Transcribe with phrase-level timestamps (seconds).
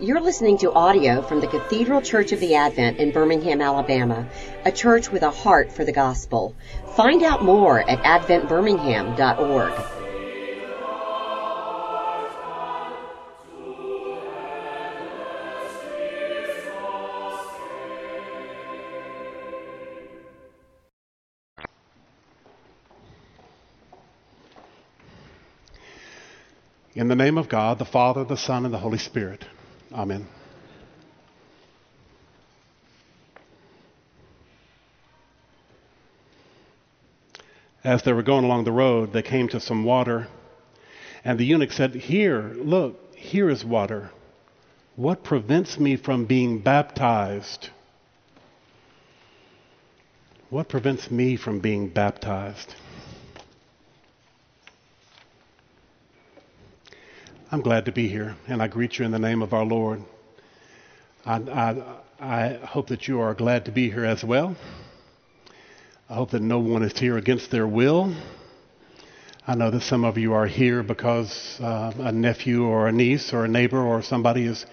[0.00, 4.28] You're listening to audio from the Cathedral Church of the Advent in Birmingham, Alabama,
[4.64, 6.54] a church with a heart for the gospel.
[6.94, 9.72] Find out more at adventbirmingham.org.
[26.94, 29.44] In the name of God, the Father, the Son, and the Holy Spirit.
[29.92, 30.26] Amen.
[37.84, 40.28] As they were going along the road, they came to some water,
[41.24, 44.10] and the eunuch said, Here, look, here is water.
[44.96, 47.70] What prevents me from being baptized?
[50.50, 52.74] What prevents me from being baptized?
[57.50, 60.02] I'm glad to be here, and I greet you in the name of our Lord.
[61.24, 61.82] I, I,
[62.20, 64.54] I, hope that you are glad to be here as well.
[66.10, 68.14] I hope that no one is here against their will.
[69.46, 73.32] I know that some of you are here because uh, a nephew or a niece
[73.32, 74.66] or a neighbor or somebody is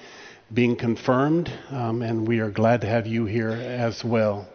[0.53, 4.49] being confirmed, um, and we are glad to have you here as well.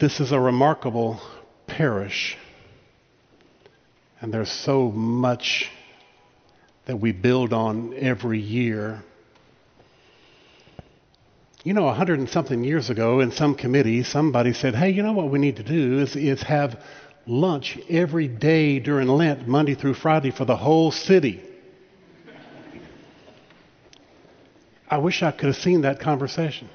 [0.00, 1.20] This is a remarkable
[1.68, 2.36] parish,
[4.20, 5.70] and there's so much
[6.86, 9.02] that we build on every year.
[11.64, 15.02] You know, a hundred and something years ago, in some committee, somebody said, "Hey, you
[15.02, 16.82] know what we need to do is, is have
[17.24, 21.40] lunch every day during Lent, Monday through Friday, for the whole city."
[24.90, 26.68] I wish I could have seen that conversation.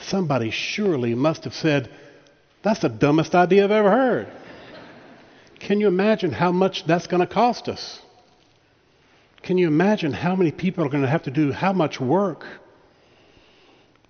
[0.00, 1.88] Somebody surely must have said,
[2.62, 4.26] "That's the dumbest idea I've ever heard."
[5.60, 8.00] Can you imagine how much that's going to cost us?
[9.48, 12.44] Can you imagine how many people are going to have to do how much work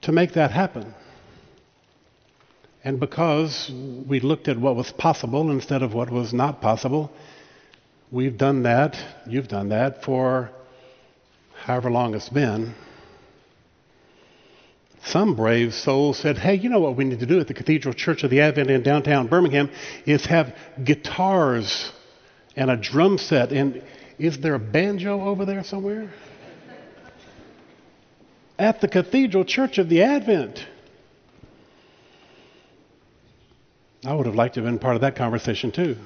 [0.00, 0.92] to make that happen?
[2.82, 7.12] And because we looked at what was possible instead of what was not possible,
[8.10, 8.98] we've done that,
[9.28, 10.50] you've done that for
[11.62, 12.74] however long it's been.
[15.04, 17.94] Some brave soul said, Hey, you know what we need to do at the Cathedral
[17.94, 19.70] Church of the Advent in downtown Birmingham
[20.04, 21.92] is have guitars
[22.56, 23.80] and a drum set and
[24.18, 26.10] is there a banjo over there somewhere?
[28.58, 30.66] At the Cathedral Church of the Advent.
[34.04, 35.96] I would have liked to have been part of that conversation too.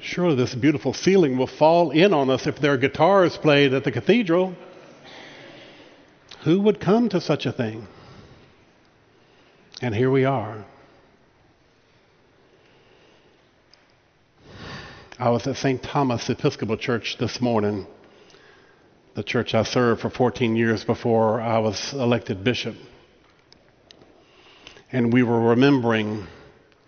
[0.00, 3.84] Surely this beautiful ceiling will fall in on us if there are guitars played at
[3.84, 4.54] the cathedral.
[6.44, 7.86] Who would come to such a thing?
[9.82, 10.64] And here we are.
[15.20, 15.82] I was at St.
[15.82, 17.86] Thomas Episcopal Church this morning,
[19.14, 22.74] the church I served for 14 years before I was elected bishop.
[24.90, 26.26] And we were remembering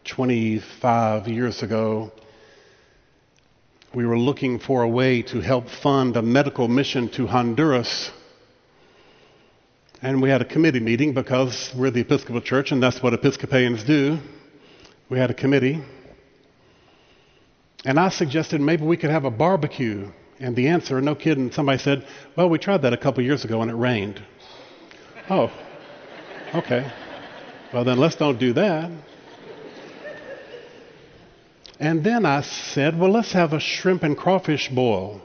[0.06, 2.10] 25 years ago,
[3.94, 8.10] we were looking for a way to help fund a medical mission to Honduras.
[10.00, 13.84] And we had a committee meeting because we're the Episcopal Church and that's what Episcopalians
[13.84, 14.16] do.
[15.10, 15.82] We had a committee
[17.84, 20.10] and I suggested maybe we could have a barbecue.
[20.38, 22.06] And the answer, no kidding, somebody said,
[22.36, 24.22] Well, we tried that a couple years ago and it rained.
[25.30, 25.50] oh,
[26.54, 26.90] okay.
[27.72, 28.90] Well, then let's don't do that.
[31.78, 35.20] And then I said, Well, let's have a shrimp and crawfish boil.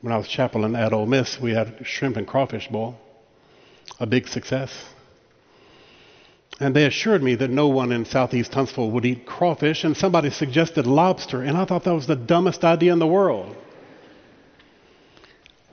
[0.00, 2.98] When I was chaplain at Ole Miss, we had shrimp and crawfish boil.
[4.00, 4.72] A big success.
[6.62, 10.30] And they assured me that no one in southeast Huntsville would eat crawfish, and somebody
[10.30, 13.56] suggested lobster, and I thought that was the dumbest idea in the world.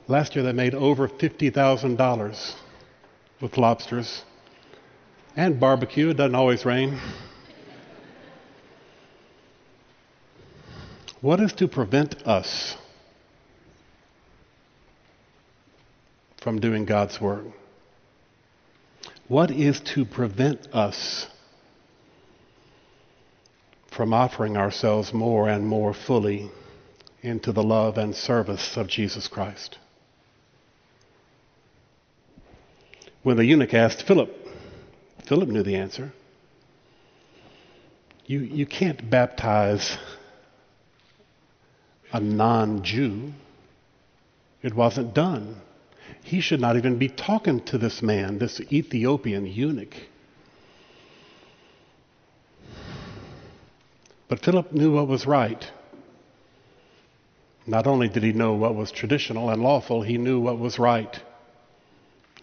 [0.08, 2.54] Last year they made over $50,000
[3.40, 4.24] with lobsters
[5.36, 6.08] and barbecue.
[6.08, 6.98] It doesn't always rain.
[11.20, 12.76] What is to prevent us
[16.38, 17.44] from doing God's work?
[19.30, 21.28] What is to prevent us
[23.86, 26.50] from offering ourselves more and more fully
[27.22, 29.78] into the love and service of Jesus Christ?
[33.22, 34.34] When the eunuch asked Philip,
[35.28, 36.12] Philip knew the answer.
[38.26, 39.96] You, you can't baptize
[42.12, 43.32] a non Jew.
[44.60, 45.60] It wasn't done
[46.22, 49.94] he should not even be talking to this man, this Ethiopian eunuch.
[54.28, 55.64] But Philip knew what was right.
[57.66, 61.18] Not only did he know what was traditional and lawful, he knew what was right.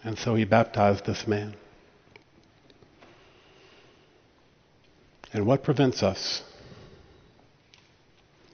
[0.04, 1.54] And so he baptized this man.
[5.32, 6.42] And what prevents us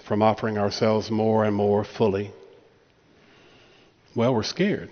[0.05, 2.31] from offering ourselves more and more fully?
[4.15, 4.91] Well, we're scared.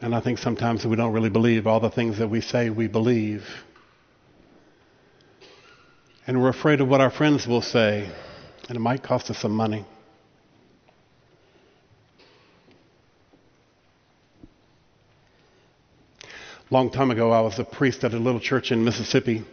[0.00, 2.86] And I think sometimes we don't really believe all the things that we say we
[2.86, 3.46] believe.
[6.26, 8.10] And we're afraid of what our friends will say,
[8.68, 9.86] and it might cost us some money.
[16.68, 19.44] Long time ago, I was a priest at a little church in Mississippi.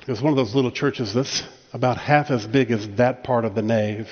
[0.00, 3.44] It was one of those little churches that's about half as big as that part
[3.44, 4.08] of the nave.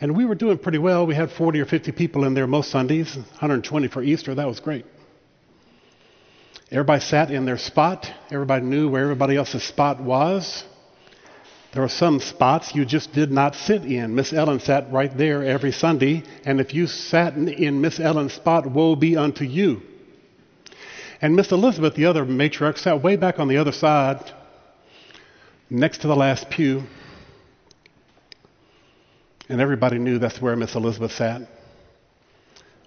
[0.00, 1.06] And we were doing pretty well.
[1.06, 4.34] We had 40 or 50 people in there most Sundays, 120 for Easter.
[4.34, 4.86] That was great.
[6.70, 8.10] Everybody sat in their spot.
[8.30, 10.64] Everybody knew where everybody else's spot was.
[11.72, 14.14] There were some spots you just did not sit in.
[14.14, 18.70] Miss Ellen sat right there every Sunday, and if you sat in Miss Ellen's spot,
[18.70, 19.82] woe be unto you.
[21.20, 24.32] And Miss Elizabeth, the other matriarch, sat way back on the other side,
[25.68, 26.84] next to the last pew.
[29.48, 31.42] And everybody knew that's where Miss Elizabeth sat.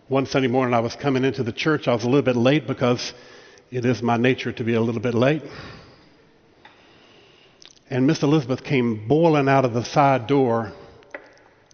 [0.08, 1.88] One Sunday morning, I was coming into the church.
[1.88, 3.14] I was a little bit late because
[3.72, 5.42] it is my nature to be a little bit late.
[7.90, 10.72] And Miss Elizabeth came boiling out of the side door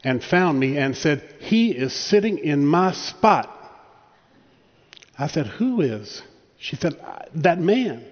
[0.05, 3.53] and found me and said, He is sitting in my spot.
[5.19, 6.21] I said, Who is?
[6.57, 6.95] She said,
[7.35, 8.05] That man.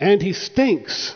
[0.00, 1.14] And he stinks.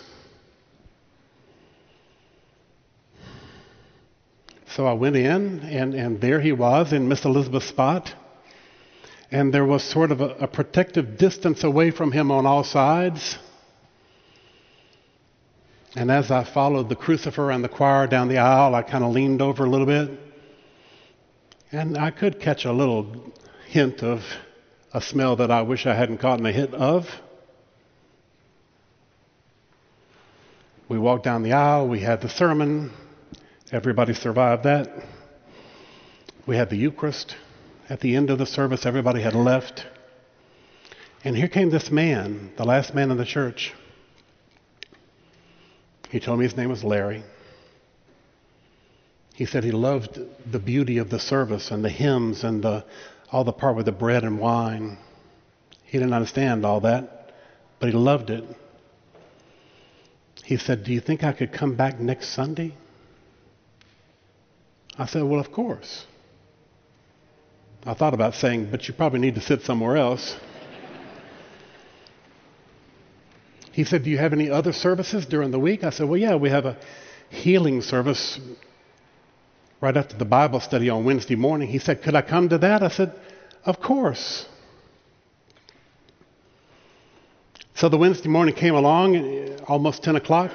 [4.76, 8.14] So I went in, and, and there he was in Miss Elizabeth's spot.
[9.30, 13.38] And there was sort of a, a protective distance away from him on all sides.
[15.94, 19.12] And as I followed the crucifer and the choir down the aisle, I kind of
[19.12, 20.10] leaned over a little bit.
[21.72, 23.32] And I could catch a little
[23.68, 24.20] hint of
[24.92, 27.08] a smell that I wish I hadn't caught a hit of.
[30.86, 32.92] We walked down the aisle, we had the sermon,
[33.76, 34.88] everybody survived that.
[36.46, 37.36] We had the Eucharist.
[37.90, 39.86] At the end of the service, everybody had left.
[41.22, 43.74] And here came this man, the last man in the church.
[46.08, 47.22] He told me his name was Larry.
[49.34, 50.18] He said he loved
[50.50, 52.82] the beauty of the service and the hymns and the,
[53.30, 54.96] all the part with the bread and wine.
[55.84, 57.34] He didn't understand all that,
[57.78, 58.44] but he loved it.
[60.42, 62.72] He said, Do you think I could come back next Sunday?
[64.98, 66.06] I said, Well, of course.
[67.84, 70.36] I thought about saying, But you probably need to sit somewhere else.
[73.72, 75.84] He said, Do you have any other services during the week?
[75.84, 76.78] I said, Well, yeah, we have a
[77.28, 78.40] healing service
[79.80, 81.68] right after the Bible study on Wednesday morning.
[81.68, 82.82] He said, Could I come to that?
[82.82, 83.12] I said,
[83.64, 84.46] Of course.
[87.74, 90.50] So the Wednesday morning came along, almost 10 o'clock.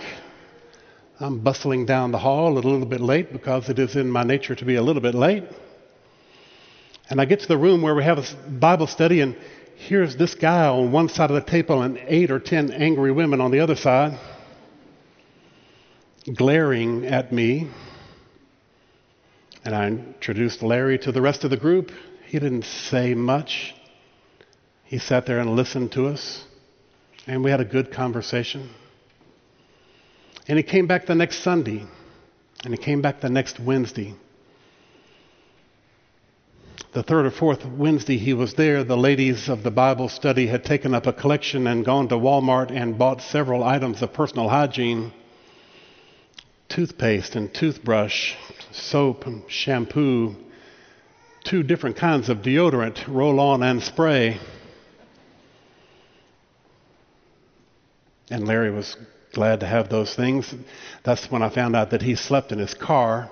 [1.21, 4.55] I'm bustling down the hall a little bit late because it is in my nature
[4.55, 5.43] to be a little bit late.
[7.11, 9.35] And I get to the room where we have a Bible study, and
[9.75, 13.39] here's this guy on one side of the table and eight or ten angry women
[13.39, 14.17] on the other side
[16.33, 17.69] glaring at me.
[19.63, 21.91] And I introduced Larry to the rest of the group.
[22.25, 23.75] He didn't say much.
[24.85, 26.43] He sat there and listened to us,
[27.27, 28.71] and we had a good conversation.
[30.47, 31.85] And he came back the next Sunday,
[32.63, 34.15] and he came back the next Wednesday.
[36.93, 40.65] The third or fourth Wednesday he was there, the ladies of the Bible study had
[40.65, 45.13] taken up a collection and gone to Walmart and bought several items of personal hygiene.
[46.67, 48.35] Toothpaste and toothbrush,
[48.71, 50.35] soap and shampoo,
[51.45, 54.37] two different kinds of deodorant, roll on and spray.
[58.29, 58.97] And Larry was
[59.33, 60.53] glad to have those things.
[61.03, 63.31] That's when I found out that he slept in his car.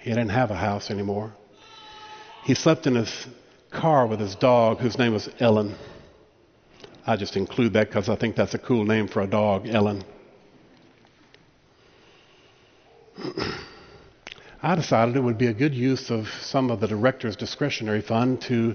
[0.00, 1.32] He didn't have a house anymore.
[2.44, 3.26] He slept in his
[3.70, 5.74] car with his dog, whose name was Ellen.
[7.06, 10.04] I just include that because I think that's a cool name for a dog, Ellen.
[14.62, 18.40] I decided it would be a good use of some of the rector's discretionary fund
[18.42, 18.74] to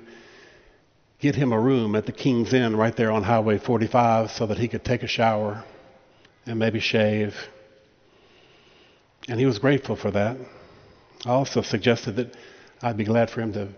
[1.20, 4.58] get him a room at the King's Inn right there on Highway 45 so that
[4.58, 5.64] he could take a shower
[6.46, 7.36] and maybe shave.
[9.28, 10.38] And he was grateful for that.
[11.26, 12.36] I also suggested that
[12.82, 13.70] I'd be glad for him to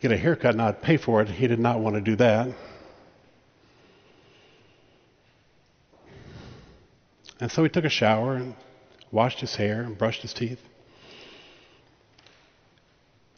[0.00, 1.28] get a haircut and I'd pay for it.
[1.28, 2.48] He did not want to do that.
[7.40, 8.54] And so he took a shower and
[9.10, 10.60] washed his hair and brushed his teeth.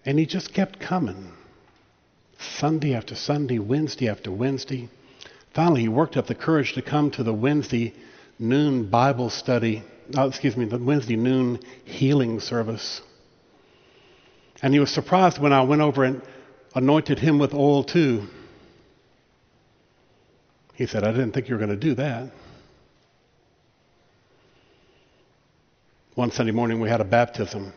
[0.04, 1.32] And he just kept coming.
[2.38, 4.88] Sunday after Sunday, Wednesday after Wednesday.
[5.54, 7.94] Finally, he worked up the courage to come to the Wednesday
[8.42, 9.82] noon Bible study,
[10.16, 13.00] oh, excuse me, the Wednesday noon healing service.
[14.60, 16.22] And he was surprised when I went over and
[16.74, 18.26] anointed him with oil too.
[20.74, 22.32] He said, I didn't think you were going to do that.
[26.14, 27.72] One Sunday morning, we had a baptism.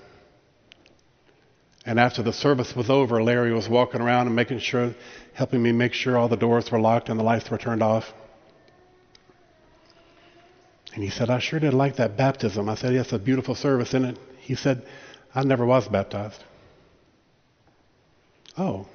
[1.85, 4.95] And after the service was over, Larry was walking around and making sure,
[5.33, 8.11] helping me make sure all the doors were locked and the lights were turned off.
[10.95, 12.69] And he said, I sure did like that baptism.
[12.69, 14.17] I said, Yes, a beautiful service, isn't it?
[14.39, 14.81] He said,
[15.33, 16.41] I never was baptized.
[18.57, 18.87] Oh.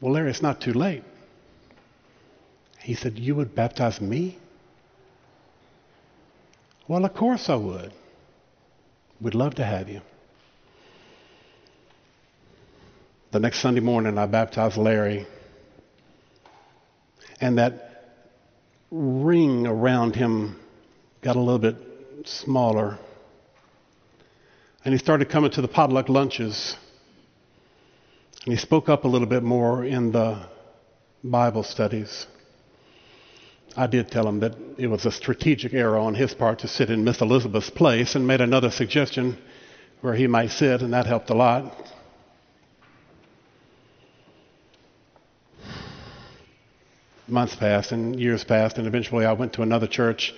[0.00, 1.02] Well, Larry, it's not too late.
[2.80, 4.38] He said, You would baptize me?
[6.86, 7.92] Well, of course I would.
[9.20, 10.00] We'd love to have you.
[13.32, 15.26] The next Sunday morning, I baptized Larry.
[17.40, 17.89] And that
[18.90, 20.58] ring around him
[21.22, 21.76] got a little bit
[22.24, 22.98] smaller.
[24.84, 26.76] And he started coming to the potluck lunches.
[28.44, 30.46] And he spoke up a little bit more in the
[31.22, 32.26] Bible studies.
[33.76, 36.90] I did tell him that it was a strategic error on his part to sit
[36.90, 39.38] in Miss Elizabeth's place and made another suggestion
[40.00, 41.92] where he might sit, and that helped a lot.
[47.30, 50.34] Months passed and years passed, and eventually I went to another church.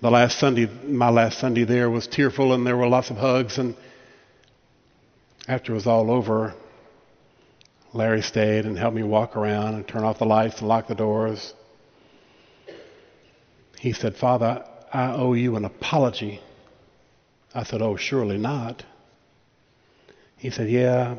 [0.00, 3.58] The last Sunday, my last Sunday there was tearful, and there were lots of hugs.
[3.58, 3.74] And
[5.46, 6.54] after it was all over,
[7.92, 10.94] Larry stayed and helped me walk around and turn off the lights and lock the
[10.94, 11.54] doors.
[13.78, 16.40] He said, Father, I owe you an apology.
[17.54, 18.84] I said, Oh, surely not.
[20.36, 21.16] He said, Yeah,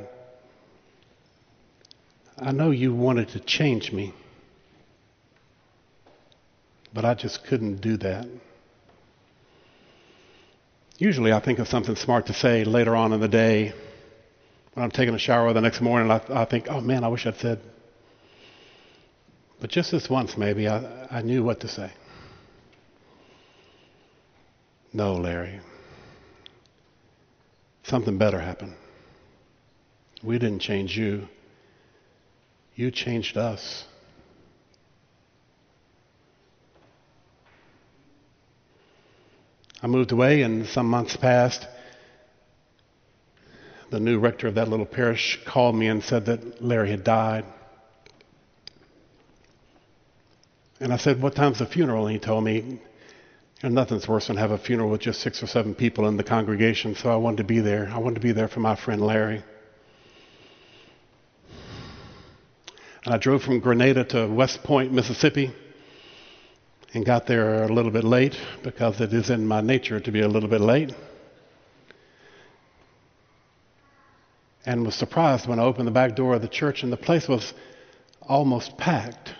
[2.38, 4.14] I know you wanted to change me,
[6.94, 8.28] but I just couldn't do that.
[10.98, 13.74] Usually I think of something smart to say later on in the day.
[14.74, 17.26] When I'm taking a shower the next morning, I, I think, oh man, I wish
[17.26, 17.60] I'd said.
[19.62, 21.92] But just this once, maybe, I, I knew what to say.
[24.94, 25.60] No, Larry.
[27.84, 28.76] Something better happened.
[30.24, 31.28] We didn't change you,
[32.76, 33.86] you changed us.
[39.82, 41.66] I moved away, and some months passed.
[43.92, 47.46] The new rector of that little parish called me and said that Larry had died.
[50.80, 52.08] And I said, What time's the funeral?
[52.08, 52.80] And he told me,
[53.64, 56.96] nothing's worse than have a funeral with just six or seven people in the congregation,
[56.96, 57.90] so I wanted to be there.
[57.92, 59.44] I wanted to be there for my friend Larry.
[63.04, 65.54] And I drove from Grenada to West Point, Mississippi,
[66.94, 70.22] and got there a little bit late because it is in my nature to be
[70.22, 70.94] a little bit late.
[74.66, 77.28] And was surprised when I opened the back door of the church and the place
[77.28, 77.54] was
[78.22, 79.34] almost packed.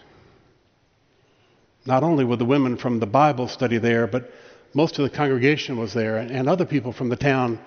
[1.86, 4.32] Not only were the women from the Bible study there, but
[4.74, 7.60] most of the congregation was there, and other people from the town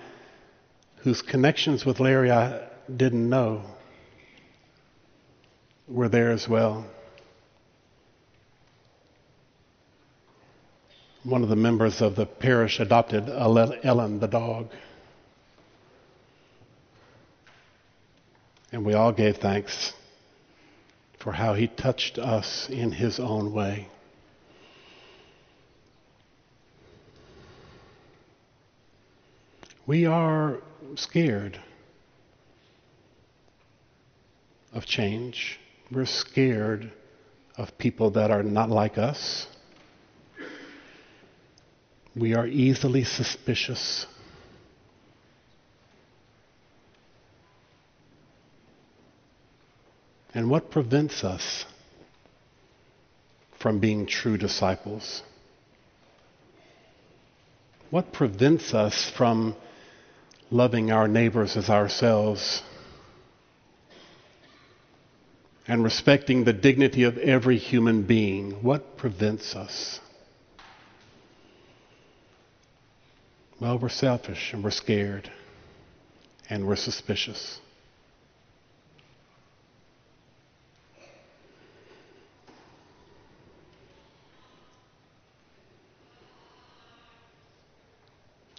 [0.97, 2.61] whose connections with Larry I
[2.95, 3.63] didn't know
[5.87, 6.85] were there as well.
[11.23, 14.69] One of the members of the parish adopted Ellen the dog.
[18.73, 19.93] And we all gave thanks
[21.19, 23.87] for how he touched us in his own way.
[29.85, 30.59] We are
[30.95, 31.57] scared
[34.73, 35.59] of change.
[35.89, 36.91] We're scared
[37.57, 39.47] of people that are not like us.
[42.15, 44.05] We are easily suspicious.
[50.33, 51.65] And what prevents us
[53.59, 55.23] from being true disciples?
[57.89, 59.55] What prevents us from
[60.53, 62.61] loving our neighbors as ourselves,
[65.67, 68.51] and respecting the dignity of every human being.
[68.61, 69.99] What prevents us?
[73.63, 75.31] Well, we're selfish and we're scared
[76.49, 77.61] and we're suspicious.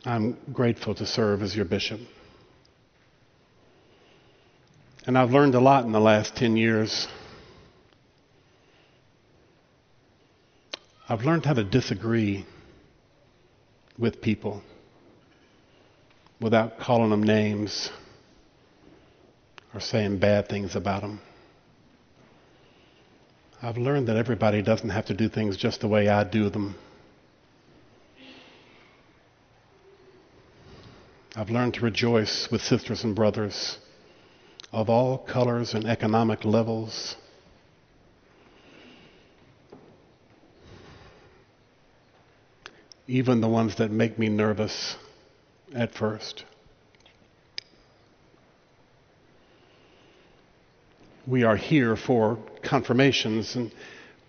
[0.06, 2.00] I'm grateful to serve as your bishop.
[5.06, 7.08] And I've learned a lot in the last 10 years.
[11.06, 12.46] I've learned how to disagree
[13.98, 14.62] with people
[16.44, 17.88] without calling them names
[19.72, 21.18] or saying bad things about them.
[23.62, 26.74] I've learned that everybody doesn't have to do things just the way I do them.
[31.34, 33.78] I've learned to rejoice with sisters and brothers
[34.70, 37.16] of all colors and economic levels.
[43.08, 44.96] Even the ones that make me nervous
[45.74, 46.44] at first.
[51.26, 53.72] We are here for confirmations, and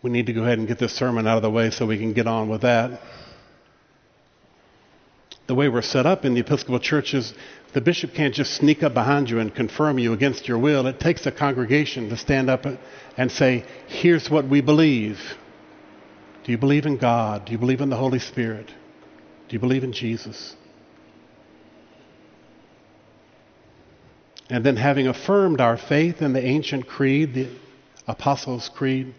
[0.01, 1.97] we need to go ahead and get this sermon out of the way so we
[1.97, 3.01] can get on with that
[5.47, 7.33] the way we're set up in the Episcopal Church is
[7.73, 10.87] the bishop can't just sneak up behind you and confirm you against your will.
[10.87, 12.65] It takes a congregation to stand up
[13.17, 15.19] and say, Here's what we believe.
[16.43, 17.45] Do you believe in God?
[17.45, 18.67] Do you believe in the Holy Spirit?
[18.67, 20.55] Do you believe in Jesus?
[24.49, 27.49] And then, having affirmed our faith in the ancient creed, the
[28.07, 29.13] Apostles' Creed,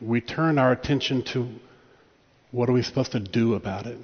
[0.00, 1.48] we turn our attention to
[2.50, 3.98] what are we supposed to do about it?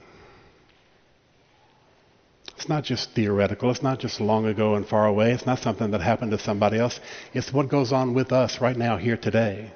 [2.57, 3.71] It's not just theoretical.
[3.71, 5.33] It's not just long ago and far away.
[5.33, 7.01] It's not something that happened to somebody else.
[7.33, 9.73] It's what goes on with us right now, here today.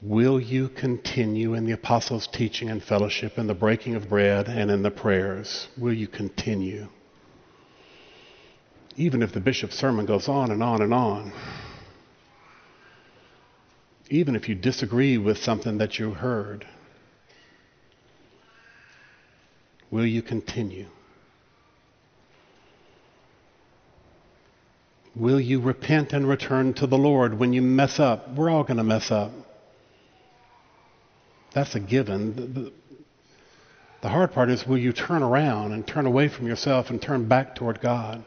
[0.00, 4.70] Will you continue in the apostles' teaching and fellowship, in the breaking of bread, and
[4.70, 5.68] in the prayers?
[5.76, 6.88] Will you continue?
[8.96, 11.32] Even if the bishop's sermon goes on and on and on
[14.10, 16.66] even if you disagree with something that you heard?
[19.90, 20.86] Will you continue?
[25.14, 28.34] Will you repent and return to the Lord when you mess up?
[28.34, 29.32] We're all going to mess up.
[31.58, 32.36] That's a given.
[32.36, 32.72] The,
[34.00, 37.26] the, hard part is will you turn around and turn away from yourself and turn
[37.26, 38.24] back toward God?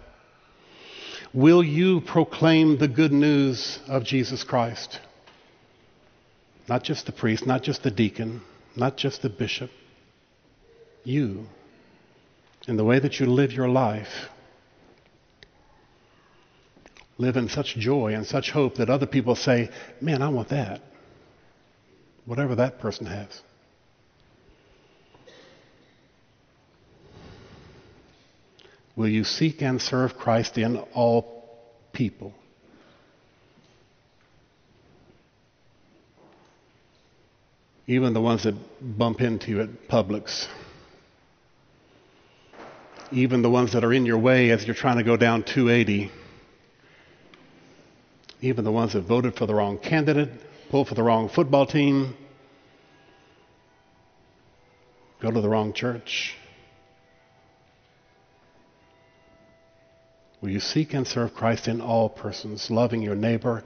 [1.34, 5.00] Will you proclaim the good news of Jesus Christ?
[6.68, 8.42] Not just the priest, not just the deacon,
[8.76, 9.72] not just the bishop.
[11.06, 11.46] You,
[12.68, 14.28] in the way that you live your life,
[17.18, 19.70] live in such joy and such hope that other people say,
[20.02, 20.82] Man, I want that.
[22.26, 23.42] Whatever that person has.
[28.96, 31.50] Will you seek and serve Christ in all
[31.94, 32.34] people?
[37.92, 38.56] even the ones that
[38.98, 40.48] bump into you at Publix,
[43.12, 46.10] even the ones that are in your way as you're trying to go down 280,
[48.42, 50.30] even the ones that voted for the wrong candidate,
[50.72, 52.16] pulled for the wrong football team,
[55.22, 56.34] go to the wrong church.
[60.40, 63.66] Will you seek and serve Christ in all persons, loving your neighbor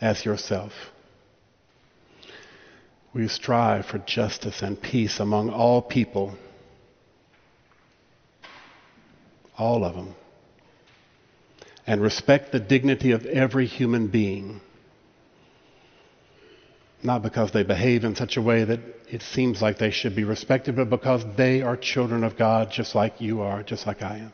[0.00, 0.72] as yourself?
[3.14, 6.36] Will you strive for justice and peace among all people,
[9.56, 10.16] all of them,
[11.86, 14.60] and respect the dignity of every human being.
[17.02, 20.24] Not because they behave in such a way that it seems like they should be
[20.24, 24.18] respected, but because they are children of God just like you are, just like I
[24.18, 24.32] am.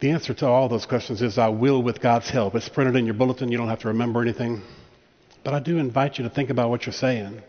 [0.00, 2.54] The answer to all those questions is I will with God's help.
[2.54, 3.52] It's printed in your bulletin.
[3.52, 4.62] You don't have to remember anything.
[5.44, 7.42] But I do invite you to think about what you're saying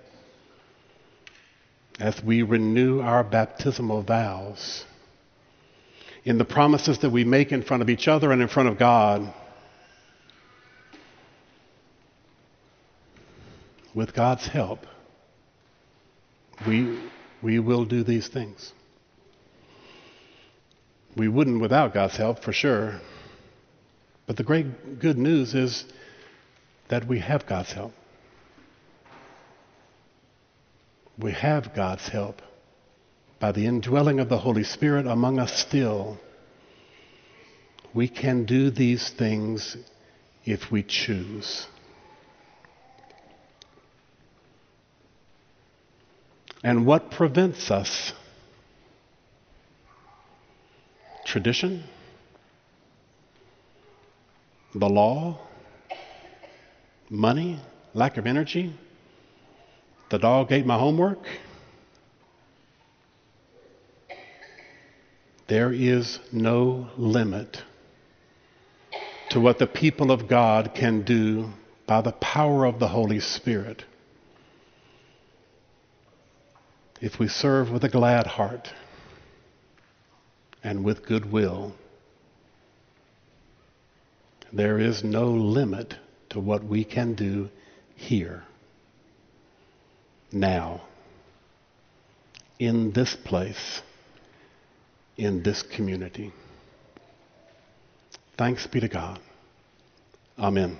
[2.00, 4.86] as we renew our baptismal vows
[6.26, 8.80] in the promises that we make in front of each other and in front of
[8.80, 9.34] God.
[13.96, 14.80] With God's help,
[16.68, 17.00] we,
[17.42, 18.74] we will do these things.
[21.16, 23.00] We wouldn't without God's help, for sure.
[24.26, 25.86] But the great good news is
[26.90, 27.94] that we have God's help.
[31.20, 32.42] We have God's help
[33.40, 36.18] by the indwelling of the Holy Spirit among us still.
[37.94, 39.78] We can do these things
[40.46, 41.68] if we choose.
[46.63, 48.13] And what prevents us?
[51.26, 51.84] Tradition?
[54.73, 55.39] The law?
[57.13, 57.60] money,
[57.93, 58.73] lack of energy,
[60.10, 61.26] The dog ate my homework.
[65.47, 67.63] There is no limit
[69.30, 71.49] to what the people of God can do
[71.88, 73.86] by the power of the Holy Spirit
[77.04, 78.72] if we serve with a glad heart
[80.63, 81.74] and with good will.
[84.54, 85.96] There is no limit
[86.30, 87.50] to what we can do
[87.94, 88.44] here,
[90.32, 90.84] now,
[92.58, 93.82] in this place,
[95.18, 96.32] in this community.
[98.38, 99.20] Thanks be to God.
[100.39, 100.80] Amen.